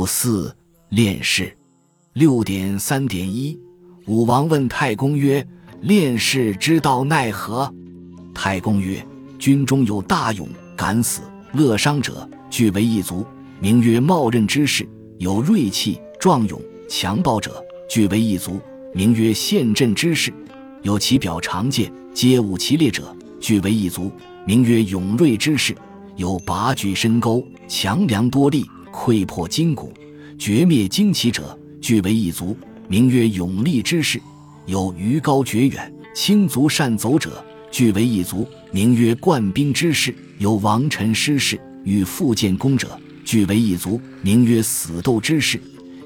[0.00, 0.56] 五四
[0.88, 1.54] 练士。
[2.14, 3.60] 六点三点一，
[4.06, 5.46] 武王问太公曰
[5.82, 7.70] ：“练士之道奈何？”
[8.34, 9.06] 太公曰
[9.38, 11.20] ：“军中有大勇敢死
[11.52, 13.26] 乐伤者，俱为一族，
[13.60, 14.86] 名曰冒刃之士；
[15.18, 16.58] 有锐气壮勇
[16.88, 18.58] 强暴者，俱为一族，
[18.94, 20.32] 名曰陷阵之士；
[20.80, 24.10] 有其表长剑皆舞其列者，俱为一族，
[24.46, 25.74] 名曰勇锐之士；
[26.16, 29.92] 有拔举深沟强梁多力溃破筋骨
[30.38, 32.54] 绝灭旌旗者。”俱为一族，
[32.88, 34.18] 名曰勇力之士；
[34.66, 37.42] 有鱼高绝远、轻足善走者，
[37.72, 45.58] 俱为一族，名曰冠兵之士；有王臣失势与复建功者，俱为一族，名曰死斗之士；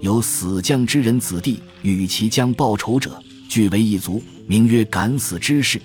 [0.00, 3.18] 有死将之人子弟与其将报仇者，
[3.48, 5.78] 俱为一族，名曰敢死之士；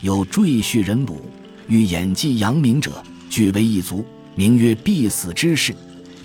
[0.00, 1.20] 有赘婿人鲁
[1.68, 4.02] 欲演技扬名者，俱为一族，
[4.34, 5.74] 名曰必死之士；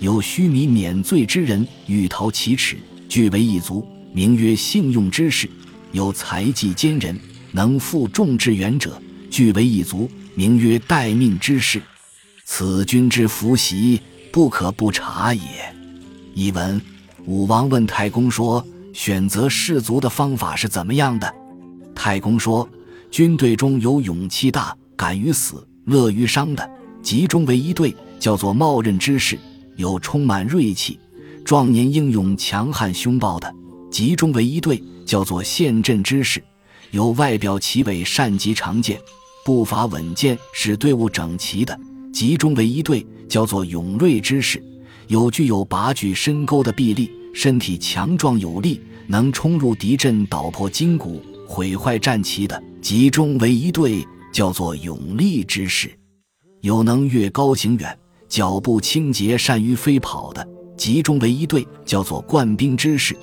[0.00, 2.76] 有虚弥免罪之人欲逃其耻。
[3.08, 5.46] 俱为一族，名曰幸用之士；
[5.92, 7.18] 有才技坚人，
[7.52, 11.82] 能负重志远者，俱为一族，名曰待命之士。
[12.44, 14.00] 此君之福袭，
[14.32, 15.42] 不可不察也。
[16.34, 16.80] 译文：
[17.26, 21.34] 武王问太公说：“选择士卒的方法是怎么样的？”
[21.94, 22.68] 太公说
[23.10, 26.70] ：“军队中有勇气大、敢于死、乐于伤的，
[27.02, 29.36] 集中为一队，叫做冒任之士；
[29.80, 31.00] 有充满锐气。”
[31.44, 33.52] 壮年英勇、强悍凶暴的，
[33.90, 36.38] 集中为一队，叫做陷阵之士；
[36.92, 39.00] 有外表奇伟、善击长剑、
[39.44, 41.76] 步伐稳健、使队伍整齐的，
[42.12, 44.60] 集中为一队，叫做勇锐之士；
[45.08, 55.88] 有具有拔举深沟的臂力，身体强壮有力，能冲入敌阵、捣破筋骨、毁坏战旗的，集中为一队，叫做勇力之士；
[56.60, 57.98] 有能越高行远、
[58.30, 60.46] 脚步轻捷、善于飞跑的。
[60.76, 63.14] 集中为一队，叫做冠兵之士；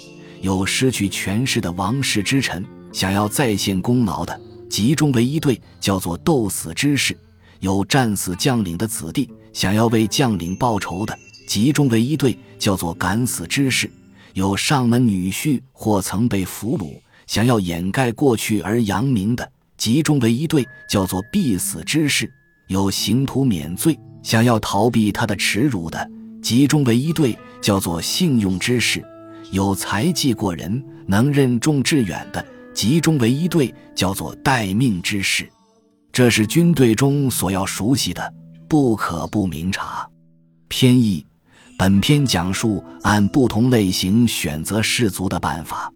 [0.41, 7.15] 有失去权势的王室之臣，想要再现功劳的，集中为一队，叫做斗死之士；
[7.61, 11.17] 有战死将领的子弟，想要为将领报仇的，
[11.47, 13.87] 集中为一队，叫做敢死之士；
[14.33, 22.27] 有上门女婿或曾被俘虏，想要掩盖过去而扬名的，集中为一队，叫做必死之士；
[22.67, 26.09] 有刑徒免罪，想要逃避他的耻辱的。
[26.41, 29.01] 集中为一队，叫做幸用之士；
[29.51, 35.49] 有才技过人、能任重致远的，集中为一队，叫做待命之士。
[36.11, 38.33] 这是军队中所要熟悉的，
[38.67, 40.07] 不可不明察。
[40.67, 41.25] 偏义。
[41.79, 45.93] 本篇讲述按不同类型选择士卒的办法。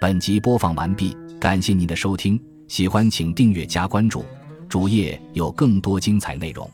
[0.00, 2.36] 本集播放完毕，感谢您的收听，
[2.66, 4.24] 喜欢请订阅加关注，
[4.72, 6.66] 主页有更多精彩内容。